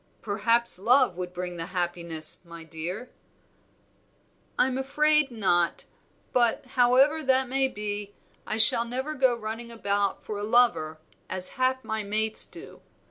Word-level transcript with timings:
"Perhaps 0.23 0.79
love 0.79 1.15
would 1.15 1.31
bring 1.31 1.57
the 1.57 1.67
happiness, 1.67 2.41
my 2.43 2.63
dear?" 2.63 3.11
"I'm 4.57 4.79
afraid 4.79 5.29
not; 5.29 5.85
but, 6.33 6.65
however 6.69 7.21
that 7.21 7.47
may 7.47 7.67
be, 7.67 8.15
I 8.47 8.57
shall 8.57 8.83
never 8.83 9.13
go 9.13 9.35
running 9.35 9.71
about 9.71 10.23
for 10.23 10.39
a 10.39 10.43
lover 10.43 10.99
as 11.29 11.49
half 11.49 11.83
my 11.83 12.01
mates 12.01 12.47
do. 12.47 12.81